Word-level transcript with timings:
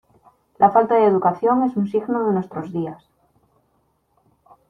La 0.57 0.71
falta 0.71 0.95
de 0.95 1.05
educación 1.05 1.61
es 1.61 1.75
un 1.77 1.87
signo 1.87 2.25
de 2.25 2.33
nuestros 2.33 2.73
días. 2.73 3.07